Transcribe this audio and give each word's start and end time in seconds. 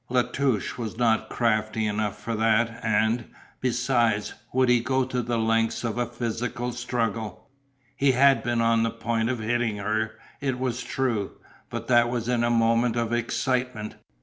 La 0.09 0.23
Touche 0.23 0.79
was 0.79 0.97
not 0.97 1.29
crafty 1.29 1.85
enough 1.85 2.19
for 2.19 2.33
that 2.33 2.79
and, 2.83 3.25
besides, 3.59 4.33
would 4.51 4.67
he 4.67 4.79
go 4.79 5.05
to 5.05 5.21
the 5.21 5.37
lengths 5.37 5.83
of 5.83 5.99
a 5.99 6.07
physical 6.07 6.71
struggle? 6.71 7.47
He 7.95 8.13
had 8.13 8.41
been 8.41 8.61
on 8.61 8.81
the 8.81 8.89
point 8.89 9.29
of 9.29 9.37
hitting 9.37 9.77
her, 9.77 10.13
it 10.39 10.57
was 10.57 10.81
true, 10.81 11.33
but 11.69 11.87
that 11.87 12.09
was 12.09 12.27
in 12.27 12.43
a 12.43 12.49
moment 12.49 12.95
of 12.95 13.13
excitement. 13.13 13.93